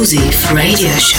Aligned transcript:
exclusive 0.00 0.52
radio 0.54 0.88
show. 0.96 1.18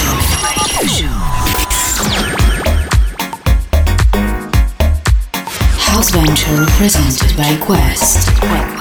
House 5.78 6.10
Venture 6.10 6.66
presented 6.78 7.38
by 7.38 7.56
Quest. 7.64 8.81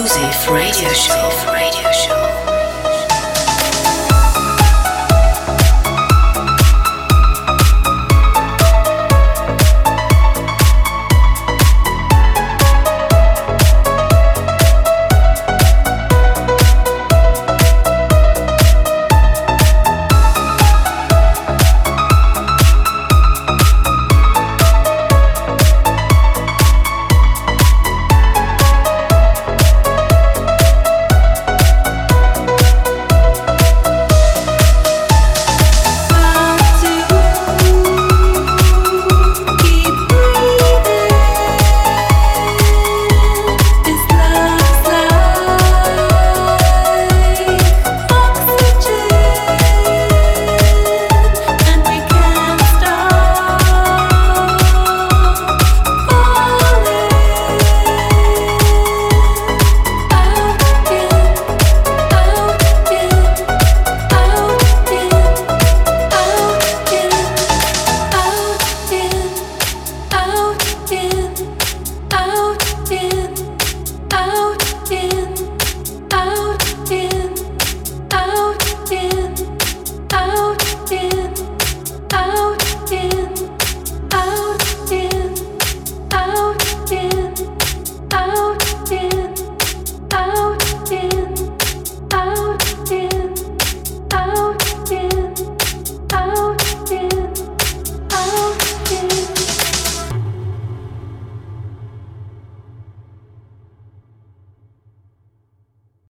Exclusive 0.00 0.52
radio 0.52 0.88
show. 0.90 1.52
Radio 1.52 1.90
show. 1.90 2.47